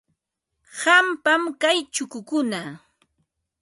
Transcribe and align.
Qampam 0.79 1.43
kay 1.61 1.77
chukukuna. 1.93 2.59